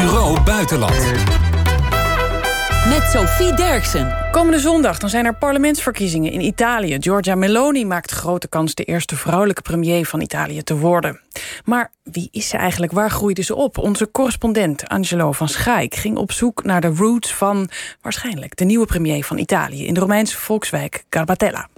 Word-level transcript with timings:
Bureau 0.00 0.42
Buitenland. 0.42 1.12
Met 2.88 3.02
Sophie 3.12 3.54
Derksen. 3.54 4.16
Komende 4.30 4.58
zondag 4.58 4.98
dan 4.98 5.10
zijn 5.10 5.24
er 5.24 5.34
parlementsverkiezingen 5.34 6.32
in 6.32 6.40
Italië. 6.40 6.96
Giorgia 7.00 7.34
Meloni 7.34 7.84
maakt 7.84 8.10
grote 8.10 8.48
kans 8.48 8.74
de 8.74 8.84
eerste 8.84 9.16
vrouwelijke 9.16 9.62
premier 9.62 10.06
van 10.06 10.20
Italië 10.20 10.62
te 10.62 10.76
worden. 10.76 11.20
Maar 11.64 11.92
wie 12.02 12.28
is 12.30 12.48
ze 12.48 12.56
eigenlijk? 12.56 12.92
Waar 12.92 13.10
groeide 13.10 13.42
ze 13.42 13.54
op? 13.54 13.78
Onze 13.78 14.10
correspondent 14.10 14.88
Angelo 14.88 15.32
van 15.32 15.48
Schaik 15.48 15.94
ging 15.94 16.16
op 16.16 16.32
zoek 16.32 16.64
naar 16.64 16.80
de 16.80 16.92
roots 16.96 17.34
van 17.34 17.68
waarschijnlijk 18.00 18.56
de 18.56 18.64
nieuwe 18.64 18.86
premier 18.86 19.24
van 19.24 19.38
Italië 19.38 19.86
in 19.86 19.94
de 19.94 20.00
Romeinse 20.00 20.36
volkswijk 20.36 21.04
Garbatella. 21.10 21.68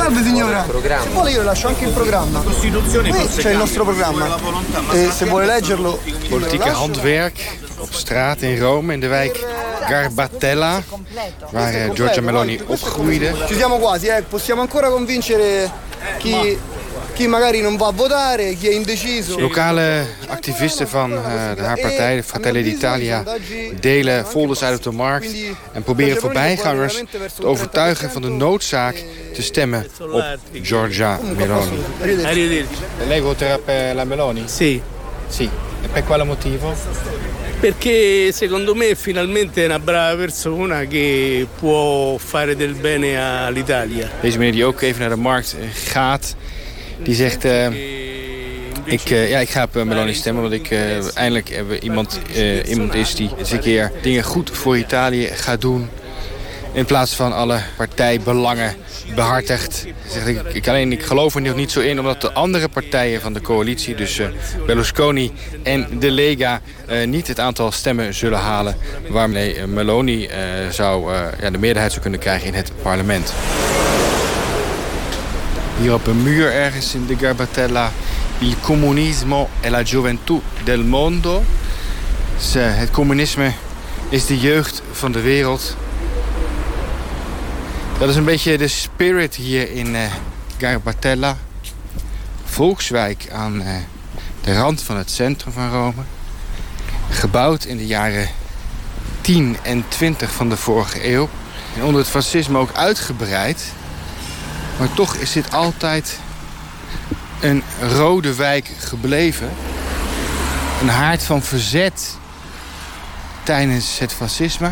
Salve 0.00 0.22
signora, 0.22 0.64
se 1.02 1.08
vuole 1.10 1.30
io 1.30 1.38
le 1.40 1.44
lascio 1.44 1.68
anche 1.68 1.84
il 1.84 1.90
programma. 1.90 2.40
Qui 2.40 2.72
c'è 3.36 3.50
il 3.50 3.58
nostro 3.58 3.84
programma. 3.84 4.34
E 4.92 5.10
se 5.10 5.26
vuole 5.26 5.44
leggerlo, 5.44 6.00
Politieke 6.26 6.70
handwerk 6.70 7.58
op 7.76 7.92
straat 7.92 8.40
in 8.42 8.58
Rome, 8.58 8.94
in 8.94 9.00
de 9.00 9.08
wijk 9.08 9.46
Garbatella, 9.86 10.82
waar 11.50 11.74
eh, 11.74 11.90
Giorgia 11.92 12.22
Meloni 12.22 12.58
opgroeide. 12.66 13.34
Ci 13.46 13.54
siamo 13.54 13.76
quasi, 13.76 14.06
eh. 14.06 14.22
possiamo 14.22 14.62
ancora 14.62 14.88
convincere 14.88 15.70
chi, 16.16 16.58
chi 17.20 17.26
magari 17.26 17.60
non 17.60 17.76
va 17.76 17.88
a 17.88 17.92
votare, 17.92 18.54
chi 18.54 18.68
è 18.68 18.72
indeciso. 18.72 19.38
Lokale 19.38 20.06
activisten 20.28 20.86
van 20.86 21.12
eh, 21.12 21.54
de 21.54 21.62
haar 21.62 21.80
partij, 21.80 22.16
de 22.16 22.22
Fratelli 22.22 22.62
d'Italia, 22.62 23.24
delen 23.80 24.26
folders 24.26 24.62
uit 24.62 24.76
op 24.76 24.82
de 24.82 24.90
markt 24.90 25.34
en 25.72 25.82
proberen 25.82 26.16
voorbijgangers 26.16 27.02
te 27.34 27.44
overtuigen 27.44 28.10
van 28.10 28.22
de 28.22 28.28
noodzaak 28.28 29.04
te 29.34 29.42
stemmen 29.42 29.86
op 30.12 30.38
Giorgia 30.62 31.18
Meloni. 31.36 31.78
Lei 33.06 33.20
voterà 33.20 33.58
per 33.58 33.94
la 33.94 34.04
Meloni? 34.04 34.42
Sì, 34.46 34.82
Sì. 35.28 35.48
E 35.82 35.88
per 35.92 36.04
quale 36.04 36.24
motivo? 36.24 36.74
perché 37.60 38.32
secondo 38.32 38.74
me 38.74 38.94
finalmente 38.94 39.62
è 39.62 39.66
una 39.66 39.78
brava 39.78 40.16
persona 40.16 40.86
che 40.86 41.46
può 41.58 42.16
fare 42.16 42.56
del 42.56 42.74
bene 42.74 43.18
all'Italia. 43.44 44.10
Deze 44.20 44.38
meneer 44.38 44.54
die 44.54 44.64
ook 44.64 44.80
even 44.80 45.00
naar 45.00 45.10
de 45.10 45.16
markt 45.16 45.56
eh, 45.60 45.66
gaat, 45.92 46.34
die 47.02 47.14
zegt... 47.14 47.44
eh, 47.44 47.66
ik, 48.84 49.10
eh, 49.10 49.30
ja, 49.30 49.38
ik 49.38 49.50
ga 49.50 49.62
op 49.62 49.76
eh, 49.76 49.82
Meloni 49.82 50.14
stemmen, 50.14 50.44
omdat 50.44 50.58
ik 50.58 50.70
eindelijk 51.14 51.48
hebben 51.48 51.82
iemand, 51.82 52.20
iemand 52.66 52.94
is 52.94 53.14
die 53.14 53.30
eens 53.38 53.50
een 53.50 53.60
keer 53.60 53.92
dingen 54.02 54.22
goed 54.22 54.50
voor 54.50 54.78
Italië 54.78 55.26
gaat 55.26 55.60
doen. 55.60 55.88
In 56.72 56.84
plaats 56.84 57.14
van 57.14 57.32
alle 57.32 57.60
partijbelangen 57.76 58.74
behartigt. 59.14 59.86
Zegt 60.08 60.26
ik, 60.26 60.42
ik, 60.52 60.68
alleen, 60.68 60.92
ik 60.92 61.02
geloof 61.02 61.34
er 61.34 61.40
nog 61.40 61.56
niet 61.56 61.70
zo 61.70 61.80
in, 61.80 61.98
omdat 61.98 62.20
de 62.20 62.32
andere 62.32 62.68
partijen 62.68 63.20
van 63.20 63.32
de 63.32 63.40
coalitie, 63.40 63.94
dus 63.94 64.20
Berlusconi 64.66 65.32
en 65.62 65.86
de 65.98 66.10
Lega, 66.10 66.60
niet 67.06 67.26
het 67.26 67.40
aantal 67.40 67.72
stemmen 67.72 68.14
zullen 68.14 68.38
halen 68.38 68.76
waarmee 69.08 69.66
Meloni 69.66 70.28
zou, 70.70 71.12
ja, 71.40 71.50
de 71.50 71.58
meerderheid 71.58 71.90
zou 71.90 72.02
kunnen 72.02 72.20
krijgen 72.20 72.46
in 72.46 72.54
het 72.54 72.72
parlement. 72.82 73.32
Hier 75.80 75.94
op 75.94 76.06
een 76.06 76.22
muur 76.22 76.52
ergens 76.52 76.94
in 76.94 77.06
de 77.06 77.16
Garbatella. 77.16 77.92
Il 78.38 78.56
comunismo 78.60 79.48
è 79.60 79.68
la 79.68 79.82
gioventù 79.82 80.42
del 80.64 80.84
mondo. 80.84 81.44
Het 82.52 82.90
communisme 82.90 83.52
is 84.08 84.26
de 84.26 84.38
jeugd 84.38 84.82
van 84.92 85.12
de 85.12 85.20
wereld. 85.20 85.76
Dat 87.98 88.08
is 88.08 88.16
een 88.16 88.24
beetje 88.24 88.58
de 88.58 88.68
spirit 88.68 89.34
hier 89.34 89.70
in 89.70 89.96
eh, 89.96 90.02
Garbatella. 90.58 91.36
Volkswijk 92.44 93.28
aan 93.32 93.62
eh, 93.62 93.74
de 94.40 94.54
rand 94.54 94.82
van 94.82 94.96
het 94.96 95.10
centrum 95.10 95.52
van 95.52 95.70
Rome. 95.70 96.02
Gebouwd 97.10 97.64
in 97.64 97.76
de 97.76 97.86
jaren 97.86 98.28
10 99.20 99.56
en 99.62 99.84
20 99.88 100.32
van 100.32 100.48
de 100.48 100.56
vorige 100.56 101.12
eeuw. 101.12 101.28
En 101.76 101.82
onder 101.82 102.00
het 102.00 102.10
fascisme 102.10 102.58
ook 102.58 102.72
uitgebreid. 102.72 103.72
Maar 104.80 104.92
toch 104.94 105.14
is 105.14 105.32
dit 105.32 105.52
altijd 105.52 106.18
een 107.40 107.62
rode 107.96 108.34
wijk 108.34 108.70
gebleven. 108.78 109.50
Een 110.80 110.88
haard 110.88 111.22
van 111.22 111.42
verzet 111.42 112.16
tijdens 113.42 113.98
het 113.98 114.12
fascisme. 114.12 114.70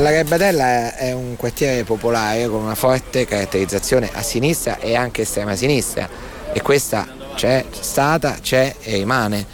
La 0.00 0.10
Garbatella 0.10 0.96
è 0.96 1.12
un 1.12 1.36
quartiere 1.36 1.84
popolare 1.84 2.48
con 2.48 2.62
una 2.62 2.74
forte 2.74 3.24
caratterizzazione 3.24 4.10
a 4.12 4.22
sinistra 4.22 4.78
e 4.78 4.96
anche 4.96 5.22
estrema 5.22 5.54
sinistra 5.54 6.08
e 6.52 6.62
questa 6.62 7.06
c'è 7.34 7.64
stata, 7.80 8.36
c'è 8.42 8.74
e 8.80 8.92
rimane. 8.96 9.46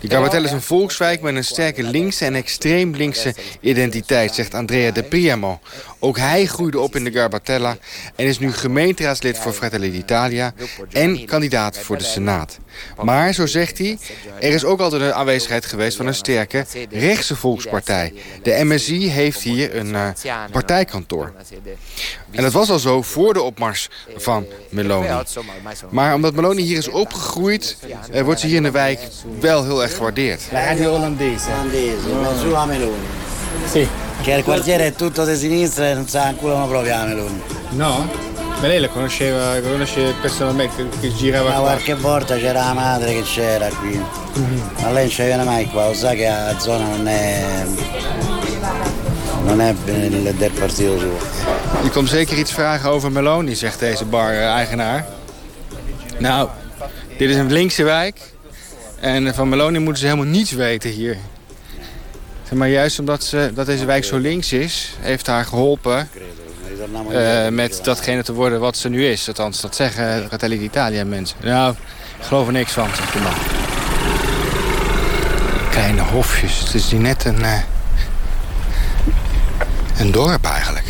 De 0.00 0.10
Garbatella 0.10 0.46
is 0.46 0.52
een 0.52 0.62
volkswijk 0.62 1.20
met 1.20 1.34
een 1.34 1.44
sterke 1.44 1.82
linkse 1.82 2.24
en 2.24 2.34
extreem 2.34 2.94
linkse 2.94 3.34
identiteit, 3.60 4.34
zegt 4.34 4.54
Andrea 4.54 4.90
De 4.90 5.02
Priamo. 5.02 5.60
Ook 5.98 6.18
hij 6.18 6.46
groeide 6.46 6.80
op 6.80 6.96
in 6.96 7.04
de 7.04 7.12
Garbatella 7.12 7.76
en 8.16 8.26
is 8.26 8.38
nu 8.38 8.52
gemeenteraadslid 8.52 9.38
voor 9.38 9.52
Fratelli 9.52 9.90
d'Italia 9.90 10.52
en 10.92 11.24
kandidaat 11.24 11.78
voor 11.78 11.98
de 11.98 12.04
Senaat. 12.04 12.58
Maar, 13.02 13.32
zo 13.32 13.46
zegt 13.46 13.78
hij, 13.78 13.98
er 14.40 14.52
is 14.52 14.64
ook 14.64 14.80
altijd 14.80 15.02
een 15.02 15.14
aanwezigheid 15.14 15.64
geweest 15.64 15.96
van 15.96 16.06
een 16.06 16.14
sterke 16.14 16.64
rechtse 16.90 17.36
volkspartij. 17.36 18.12
De 18.42 18.60
MSI 18.64 19.08
heeft 19.08 19.40
hier 19.40 19.76
een 19.76 19.94
eh, 19.94 20.08
partijkantoor. 20.50 21.32
En 22.30 22.42
dat 22.42 22.52
was 22.52 22.70
al 22.70 22.78
zo 22.78 23.02
voor 23.02 23.32
de 23.34 23.42
opmars 23.42 23.88
van 24.16 24.46
Meloni. 24.68 25.08
Maar 25.90 26.14
omdat 26.14 26.34
Meloni 26.34 26.62
hier 26.62 26.78
is 26.78 26.88
opgegroeid, 26.88 27.76
eh, 28.10 28.22
wordt 28.22 28.40
ze 28.40 28.46
hier 28.46 28.56
in 28.56 28.62
de 28.62 28.70
wijk 28.70 29.00
wel 29.40 29.64
heel 29.64 29.69
erg 29.78 29.92
gewaardeerd. 29.92 30.40
Radio 30.50 30.92
olandese. 30.92 31.50
Su 32.40 32.52
a 32.54 32.66
Meloni. 32.66 33.06
Sì. 33.66 33.86
Che 34.22 34.32
il 34.32 34.44
quartiere 34.44 34.86
è 34.86 34.92
tutto 34.92 35.24
di 35.24 35.36
sinistra 35.36 35.88
e 35.88 35.94
non 35.94 36.06
sa 36.08 36.24
ancora 36.24 36.54
proprio 36.64 36.94
a 36.94 37.04
Meloni. 37.04 37.42
No? 37.70 38.10
Ma 38.60 38.66
lei 38.66 38.80
la 38.80 38.88
conosceva, 38.88 39.54
la 39.54 39.60
conosce 39.60 40.14
personalmente, 40.20 40.86
che 41.00 41.14
girava 41.14 41.48
Ma 41.48 41.54
qua? 41.54 41.62
qualche 41.62 41.94
volta 41.94 42.36
c'era 42.36 42.64
la 42.66 42.72
madre 42.74 43.14
che 43.14 43.22
c'era 43.22 43.68
qui. 43.68 43.98
Ma 44.82 44.90
lei 44.90 45.04
non 45.04 45.08
ci 45.08 45.22
viene 45.22 45.44
mai 45.44 45.66
qua, 45.70 45.86
lo 45.86 45.94
sa 45.94 46.10
che 46.12 46.28
la 46.28 46.58
zona 46.58 46.84
non 46.84 47.08
è. 47.08 47.64
non 49.44 49.60
è 49.60 49.74
del 49.84 50.34
del 50.34 50.50
partito 50.50 50.98
suo. 50.98 51.18
Je 51.82 51.90
komt 51.90 52.08
zeker 52.08 52.38
iets 52.38 52.52
vragen 52.52 52.90
over 52.90 53.10
Meloni, 53.12 53.54
zegt 53.54 53.78
deze 53.78 54.04
bar-eigenaar. 54.04 55.06
Nou, 56.18 56.48
dit 57.18 57.30
is 57.30 57.36
een 57.36 57.52
linkse 57.52 57.82
wijk. 57.84 58.18
En 59.00 59.34
van 59.34 59.48
Meloni 59.48 59.78
moeten 59.78 60.02
ze 60.02 60.08
helemaal 60.08 60.30
niets 60.30 60.50
weten 60.50 60.90
hier. 60.90 61.16
Maar 62.52 62.68
juist 62.68 62.98
omdat 62.98 63.24
ze, 63.24 63.50
dat 63.54 63.66
deze 63.66 63.84
wijk 63.84 64.04
zo 64.04 64.18
links 64.18 64.52
is, 64.52 64.94
heeft 65.00 65.26
haar 65.26 65.44
geholpen 65.44 66.08
eh, 67.10 67.48
met 67.48 67.80
datgene 67.84 68.22
te 68.22 68.32
worden 68.32 68.60
wat 68.60 68.76
ze 68.76 68.88
nu 68.88 69.06
is. 69.06 69.28
Althans, 69.28 69.60
dat 69.60 69.76
zeggen 69.76 70.26
Fratelli 70.26 70.58
d'Italia 70.58 71.04
mensen. 71.04 71.36
Nou, 71.42 71.74
ik 72.18 72.24
geloof 72.24 72.46
er 72.46 72.52
niks 72.52 72.72
van, 72.72 72.88
zegt 72.94 73.12
de 73.12 73.18
man. 73.18 73.32
Kleine 75.70 76.02
hofjes. 76.02 76.58
Het 76.58 76.74
is 76.74 76.90
hier 76.90 77.00
net 77.00 77.24
een, 77.24 77.42
eh, 77.42 77.60
een 79.98 80.10
dorp 80.10 80.44
eigenlijk. 80.44 80.86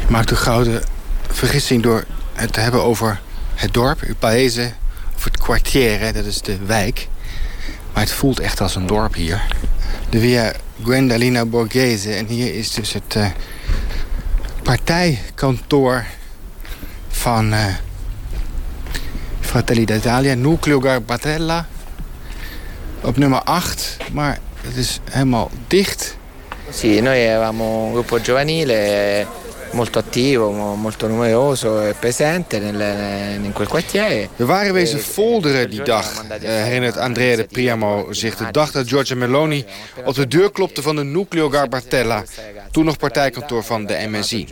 Je 0.00 0.10
maakt 0.10 0.30
een 0.30 0.36
gouden 0.36 0.82
vergissing 1.30 1.82
door 1.82 2.04
het 2.32 2.52
te 2.52 2.60
hebben 2.60 2.82
over 2.82 3.20
het 3.54 3.74
dorp, 3.74 4.02
il 4.02 4.14
het 5.24 5.38
quartiere, 5.38 6.12
dat 6.12 6.24
is 6.24 6.40
de 6.40 6.56
wijk. 6.66 7.08
Maar 7.92 8.02
het 8.02 8.12
voelt 8.12 8.40
echt 8.40 8.60
als 8.60 8.74
een 8.74 8.86
dorp 8.86 9.14
hier. 9.14 9.46
De 10.10 10.18
Via 10.18 10.52
Gwendalina 10.82 11.44
Borghese. 11.44 12.12
En 12.12 12.26
hier 12.26 12.54
is 12.54 12.70
dus 12.70 12.92
het 12.92 13.16
eh, 13.16 13.26
partijkantoor 14.62 16.04
van 17.08 17.52
eh, 17.52 17.74
Fratelli 19.40 19.84
d'Italia, 19.84 20.34
Nucleo 20.34 20.80
Garbatella. 20.80 21.66
Op 23.00 23.16
nummer 23.16 23.42
8, 23.42 23.96
maar 24.12 24.38
het 24.60 24.76
is 24.76 25.00
helemaal 25.10 25.50
dicht. 25.68 26.16
Sì, 26.70 27.00
noi 27.00 27.18
eravamo 27.18 27.84
un 27.84 27.92
gruppo 27.92 28.18
giovanile 28.22 29.26
molto 29.74 29.98
attivo, 29.98 30.50
mo- 30.52 30.74
molto 30.76 31.06
numeroso 31.08 31.80
e 31.82 31.94
presente 31.98 32.58
nel- 32.58 33.42
in 33.44 33.52
quel 33.52 33.66
quartiere. 33.68 34.28
We 34.36 34.44
waren 34.44 34.72
wezen 34.72 34.98
folderen 35.00 35.70
die 35.70 35.82
dag, 35.82 36.24
eh, 36.28 36.38
herinnert 36.50 36.96
Andrea 36.96 37.36
de 37.36 37.44
Priamo 37.44 38.06
zich. 38.12 38.36
De 38.36 38.50
dag 38.50 38.70
dat 38.70 38.88
Giorgia 38.88 39.16
Meloni 39.16 39.64
op 40.04 40.14
de 40.14 40.26
deur 40.28 40.50
klopte 40.50 40.82
van 40.82 40.96
de 40.96 41.04
Nucleo 41.04 41.48
Garbatella. 41.50 42.24
Toen 42.70 42.84
nog 42.84 42.96
partijkantoor 42.96 43.64
van 43.64 43.86
de 43.86 44.06
MSI. 44.08 44.46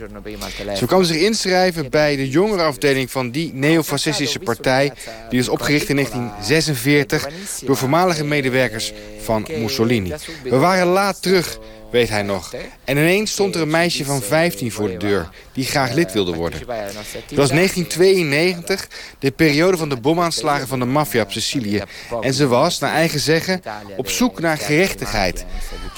Ze 0.77 0.85
kwam 0.85 1.03
zich 1.03 1.17
inschrijven 1.21 1.89
bij 1.89 2.15
de 2.15 2.29
jongerenafdeling 2.29 3.11
van 3.11 3.29
die 3.31 3.51
neofascistische 3.53 4.39
partij... 4.39 4.91
die 5.29 5.39
is 5.39 5.49
opgericht 5.49 5.89
in 5.89 5.95
1946 5.95 7.27
door 7.65 7.77
voormalige 7.77 8.23
medewerkers 8.23 8.93
van 9.21 9.47
Mussolini. 9.57 10.13
We 10.43 10.57
waren 10.57 10.87
laat 10.87 11.21
terug 11.21 11.57
weet 11.93 12.09
hij 12.09 12.23
nog. 12.23 12.53
En 12.83 12.97
ineens 12.97 13.31
stond 13.31 13.55
er 13.55 13.61
een 13.61 13.69
meisje 13.69 14.05
van 14.05 14.21
15 14.21 14.71
voor 14.71 14.87
de 14.87 14.97
deur... 14.97 15.29
die 15.53 15.65
graag 15.65 15.93
lid 15.93 16.11
wilde 16.11 16.33
worden. 16.33 16.59
Het 16.59 17.37
was 17.37 17.49
1992, 17.49 18.87
de 19.19 19.31
periode 19.31 19.77
van 19.77 19.89
de 19.89 19.95
bomaanslagen 19.97 20.67
van 20.67 20.79
de 20.79 20.85
maffia 20.85 21.21
op 21.21 21.31
Sicilië. 21.31 21.81
En 22.21 22.33
ze 22.33 22.47
was, 22.47 22.79
naar 22.79 22.93
eigen 22.93 23.19
zeggen, 23.19 23.61
op 23.97 24.09
zoek 24.09 24.39
naar 24.39 24.57
gerechtigheid. 24.57 25.45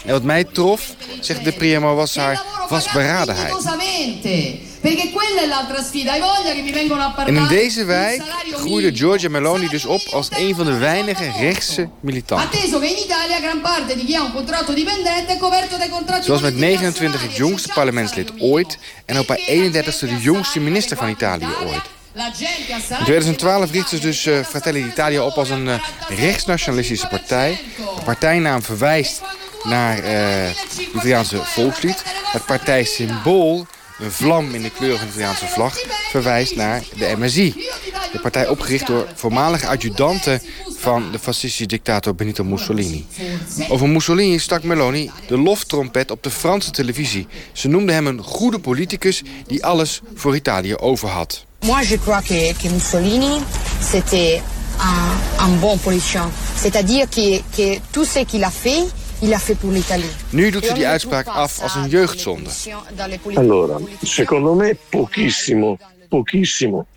En 0.05 0.11
wat 0.11 0.23
mij 0.23 0.43
trof, 0.43 0.95
zegt 1.19 1.43
de 1.43 1.51
Priamo, 1.51 1.95
was 1.95 2.15
haar 2.15 2.43
vastberadenheid. 2.67 3.53
En 7.25 7.35
in 7.35 7.47
deze 7.47 7.85
wijk 7.85 8.21
groeide 8.51 8.95
Giorgia 8.95 9.29
Meloni 9.29 9.67
dus 9.67 9.85
op 9.85 10.01
als 10.11 10.27
een 10.31 10.55
van 10.55 10.65
de 10.65 10.77
weinige 10.77 11.31
rechtse 11.39 11.89
militanten. 11.99 12.49
Ze 16.23 16.31
was 16.31 16.41
met 16.41 16.55
29 16.55 17.21
het 17.21 17.35
jongste 17.35 17.69
parlementslid 17.73 18.31
ooit 18.39 18.77
en 19.05 19.19
op 19.19 19.27
haar 19.27 19.44
31ste 19.47 19.99
de 19.99 20.17
jongste 20.19 20.59
minister 20.59 20.97
van 20.97 21.09
Italië 21.09 21.47
ooit. 21.65 21.93
In 22.89 23.03
2012 23.03 23.71
richtte 23.71 23.99
dus 23.99 24.25
uh, 24.25 24.43
Fratelli 24.43 24.83
d'Italia 24.83 25.25
op 25.25 25.33
als 25.37 25.49
een 25.49 25.65
uh, 25.67 25.79
rechtsnationalistische 26.07 27.07
partij. 27.07 27.59
De 27.95 28.03
partijnaam 28.03 28.63
verwijst 28.63 29.21
naar 29.63 29.97
uh, 29.97 30.03
het 30.05 30.77
Italiaanse 30.93 31.37
volkslied. 31.37 32.03
Het 32.31 32.45
partijsymbool 32.45 33.65
een 33.99 34.11
vlam 34.11 34.53
in 34.53 34.61
de 34.61 34.69
kleur 34.69 34.97
van 34.97 35.05
de 35.05 35.11
Italiaanse 35.11 35.47
vlag 35.47 35.77
verwijst 36.09 36.55
naar 36.55 36.83
de 36.95 37.15
MSI. 37.17 37.69
De 38.15 38.21
partij 38.21 38.47
opgericht 38.47 38.87
door 38.87 39.07
voormalige 39.15 39.67
adjudanten 39.67 40.41
van 40.77 41.11
de 41.11 41.19
fascistische 41.19 41.65
dictator 41.65 42.15
Benito 42.15 42.43
Mussolini. 42.43 43.05
Over 43.69 43.89
Mussolini 43.89 44.39
stak 44.39 44.63
Meloni 44.63 45.11
de 45.27 45.37
loftrompet 45.37 46.11
op 46.11 46.23
de 46.23 46.31
Franse 46.31 46.71
televisie. 46.71 47.27
Ze 47.51 47.67
noemde 47.67 47.91
hem 47.91 48.07
een 48.07 48.23
goede 48.23 48.59
politicus 48.59 49.23
die 49.47 49.65
alles 49.65 50.01
voor 50.13 50.35
Italië 50.35 50.75
over 50.75 51.09
had. 51.09 51.45
Moi, 51.65 51.87
je 51.87 51.99
crois 51.99 52.27
que, 52.27 52.53
que 52.61 52.69
Mussolini, 52.69 53.41
c'était 53.91 54.41
un, 54.79 55.45
un 55.45 55.59
bon 55.59 55.77
politicien. 55.77 56.29
C'est-à-dire 56.61 57.09
que, 57.09 57.41
que 57.55 57.79
tout 57.91 58.07
ce 58.07 58.25
qu'il 58.25 58.43
a 58.43 58.51
fait, 58.51 58.85
nu 60.29 60.49
doet 60.51 60.65
ze 60.65 60.73
die 60.73 60.87
uitspraak 60.87 61.27
af 61.27 61.61
als 61.61 61.75
een 61.75 61.89
jeugdzonde. 61.89 62.49
Allora, 63.33 63.79
secondo 64.01 64.53
me 64.53 64.77
pochissimo, 64.89 65.77
pochissimo. 66.09 66.87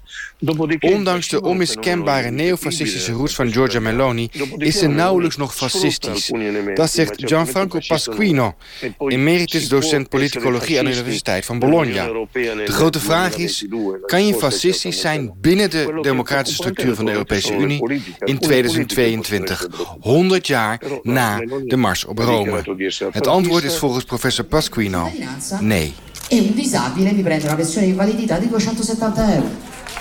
Ondanks 0.81 1.29
de 1.29 1.41
onmiskenbare 1.43 2.31
neofascistische 2.31 3.13
roots 3.13 3.35
van 3.35 3.53
Giorgia 3.53 3.81
Meloni 3.81 4.31
is 4.57 4.79
ze 4.79 4.87
nauwelijks 4.87 5.37
nog 5.37 5.55
fascistisch. 5.55 6.33
Dat 6.75 6.91
zegt 6.91 7.15
Gianfranco 7.17 7.79
Pasquino, 7.87 8.55
emeritus 8.99 9.69
docent 9.69 10.09
politicologie 10.09 10.79
aan 10.79 10.85
de 10.85 10.91
Universiteit 10.91 11.45
van 11.45 11.59
Bologna. 11.59 12.07
De 12.33 12.73
grote 12.73 13.01
vraag 13.01 13.37
is, 13.37 13.67
kan 14.07 14.27
je 14.27 14.35
fascistisch 14.35 15.01
zijn 15.01 15.33
binnen 15.41 15.71
de 15.71 15.99
democratische 16.03 16.63
structuur 16.63 16.95
van 16.95 17.05
de 17.05 17.13
Europese 17.13 17.57
Unie 17.57 18.05
in 18.25 18.39
2022, 18.39 19.69
100 20.01 20.47
jaar 20.47 20.81
na 21.03 21.39
de 21.65 21.77
Mars 21.77 22.05
op 22.05 22.19
Rome? 22.19 22.63
Het 23.11 23.27
antwoord 23.27 23.65
is 23.65 23.77
volgens 23.77 24.05
professor 24.05 24.45
Pasquino 24.45 25.13
nee. 25.61 25.95
E 26.31 26.41
un 26.41 26.55
disabile 26.55 27.13
vi 27.13 27.23
prende 27.23 27.47
una 27.47 27.55
pensione 27.55 27.87
di 27.87 27.93
invalidità 27.93 28.39
di 28.39 28.49
270 28.49 29.35
euro. 29.35 29.49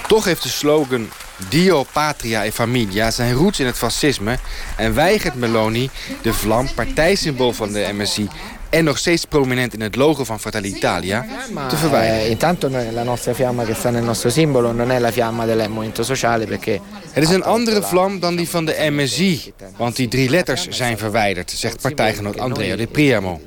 Toch 0.07 0.25
heeft 0.25 0.43
de 0.43 0.49
slogan 0.49 1.09
Dio, 1.49 1.85
Patria 1.91 2.43
e 2.43 2.51
Familia 2.51 3.11
zijn 3.11 3.33
roots 3.33 3.59
in 3.59 3.65
het 3.65 3.77
fascisme... 3.77 4.37
en 4.75 4.93
weigert 4.93 5.35
Meloni, 5.35 5.89
de 6.21 6.33
vlam, 6.33 6.73
partijsymbool 6.75 7.53
van 7.53 7.71
de 7.71 7.89
MSI 7.93 8.27
en 8.69 8.83
nog 8.83 8.97
steeds 8.97 9.25
prominent 9.25 9.73
in 9.73 9.81
het 9.81 9.95
logo 9.95 10.23
van 10.23 10.39
Fratelli 10.39 10.75
Italia, 10.75 11.25
te 11.69 11.75
verwijderen. 11.75 12.21
Eh, 12.21 12.29
intanto 12.29 12.69
la 12.91 13.03
nostra 13.03 13.33
fiamma 13.33 13.63
che 13.63 13.73
sta 13.73 13.89
nel 13.89 14.03
nostro 14.03 14.29
simbolo 14.29 14.71
non 14.71 14.91
è 14.91 14.99
la 14.99 15.11
fiamma 15.11 15.45
del 15.45 15.69
movimento 15.69 16.03
sociale 16.03 16.45
perché... 16.45 16.79
Het 17.11 17.23
is 17.23 17.29
een 17.29 17.43
andere 17.43 17.81
vlam 17.81 18.19
dan 18.19 18.35
die 18.35 18.49
van 18.49 18.65
de 18.65 18.87
MSI, 18.91 19.53
want 19.77 19.95
die 19.95 20.07
drie 20.07 20.29
letters 20.29 20.67
zijn 20.67 20.97
verwijderd, 20.97 21.51
zegt 21.51 21.81
partijgenoot 21.81 22.39
Andrea 22.39 22.75
De 22.75 22.87
Priamo. 22.87 23.41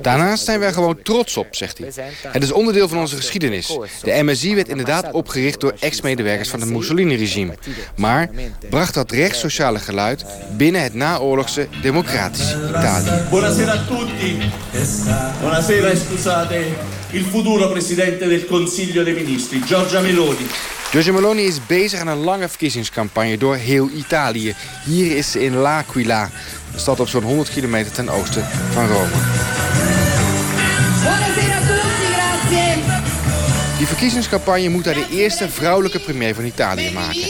Daarnaast 0.00 0.44
zijn 0.44 0.60
wij 0.60 0.72
gewoon 0.72 1.02
trots 1.02 1.36
op, 1.36 1.46
zegt 1.50 1.78
hij. 1.78 1.92
Het 2.26 2.42
is 2.42 2.52
onderdeel 2.52 2.88
van 2.88 2.98
onze 2.98 3.16
geschiedenis. 3.16 3.78
De 4.02 4.22
MSI 4.22 4.54
werd 4.54 4.68
inderdaad 4.68 5.12
opgericht 5.12 5.60
door 5.60 5.74
ex-medewerkers 5.80 6.48
van 6.48 6.60
het 6.60 6.70
Mussolini-regime, 6.70 7.54
maar 7.96 8.30
bracht 8.70 8.94
dat 8.94 9.10
rechtssociale 9.10 9.78
geluid 9.78 10.24
binnen 10.56 10.82
het 10.82 10.94
naoorlogse 10.94 11.68
democratische 11.82 12.56
Italië. 12.68 13.28
Buonasera 13.30 13.72
a 13.72 13.86
tutti. 13.86 14.39
Buonasera, 15.40 15.94
scusate, 15.96 16.76
il 17.10 17.24
futuro 17.24 17.68
presidente 17.68 18.26
del 18.26 18.46
Consiglio 18.46 19.02
dei 19.02 19.12
Ministri, 19.12 19.62
Giorgia 19.64 20.00
Meloni. 20.00 20.46
Giorgia 20.90 21.12
Meloni 21.12 21.42
is 21.42 21.66
bezig 21.66 22.00
aan 22.00 22.08
een 22.08 22.24
lange 22.24 22.48
verkiezingscampagne 22.48 23.38
door 23.38 23.56
heel 23.56 23.88
Italië. 23.88 24.54
Hier 24.84 25.16
is 25.16 25.30
ze 25.30 25.44
in 25.44 25.54
L'Aquila, 25.54 26.30
een 26.72 26.78
stad 26.78 27.00
op 27.00 27.08
zo'n 27.08 27.22
100 27.22 27.50
kilometer 27.50 27.92
ten 27.92 28.08
oosten 28.08 28.44
van 28.72 28.86
Rome. 28.86 29.08
Buonasera 31.02 31.56
a 31.56 31.60
tutti, 31.60 32.12
grazie. 32.12 32.82
Die 33.78 33.86
verkiezingscampagne 33.86 34.68
moet 34.68 34.84
haar 34.84 34.94
de 34.94 35.06
eerste 35.10 35.48
vrouwelijke 35.48 35.98
premier 35.98 36.34
van 36.34 36.44
Italië 36.44 36.92
maken. 36.92 37.22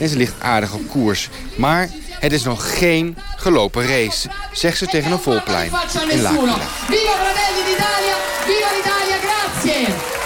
En 0.00 0.08
ze 0.08 0.16
ligt 0.16 0.34
aardig 0.38 0.74
op 0.74 0.88
koers. 0.88 1.28
Maar 1.56 1.90
het 2.24 2.32
is 2.32 2.42
nog 2.42 2.78
geen 2.78 3.16
gelopen 3.36 3.86
race, 3.86 4.28
zegt 4.52 4.78
ze 4.78 4.86
tegen 4.86 5.12
een 5.12 5.18
volplein 5.18 5.70
in 6.08 6.22
L'Aquila. 6.22 6.58
Viva 6.86 7.12
Fratelli 7.12 7.64
d'Italia, 7.64 8.16
viva 8.46 8.68
l'Italia, 8.76 9.16
grazie. 9.22 10.23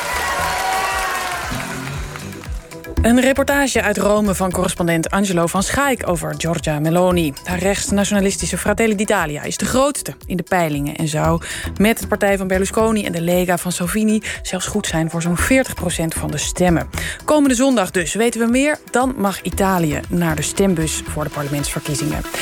Een 3.02 3.20
reportage 3.20 3.82
uit 3.82 3.98
Rome 3.98 4.34
van 4.34 4.50
correspondent 4.50 5.10
Angelo 5.10 5.46
van 5.46 5.62
Schaik 5.62 6.08
over 6.08 6.34
Giorgia 6.38 6.78
Meloni. 6.80 7.32
Haar 7.44 7.58
rechtsnationalistische 7.58 8.58
Fratelli 8.58 8.94
d'Italia 8.94 9.42
is 9.42 9.56
de 9.56 9.64
grootste 9.64 10.14
in 10.26 10.36
de 10.36 10.42
peilingen... 10.42 10.96
en 10.96 11.08
zou 11.08 11.42
met 11.76 11.98
de 11.98 12.06
partij 12.06 12.38
van 12.38 12.46
Berlusconi 12.46 13.04
en 13.04 13.12
de 13.12 13.20
Lega 13.20 13.58
van 13.58 13.72
Salvini... 13.72 14.22
zelfs 14.42 14.66
goed 14.66 14.86
zijn 14.86 15.10
voor 15.10 15.22
zo'n 15.22 15.38
40% 15.38 15.42
van 16.08 16.30
de 16.30 16.38
stemmen. 16.38 16.88
Komende 17.24 17.54
zondag 17.54 17.90
dus 17.90 18.14
weten 18.14 18.40
we 18.40 18.46
meer. 18.46 18.78
Dan 18.90 19.14
mag 19.16 19.42
Italië 19.42 20.00
naar 20.08 20.36
de 20.36 20.42
stembus 20.42 21.02
voor 21.08 21.24
de 21.24 21.30
parlementsverkiezingen. 21.30 22.22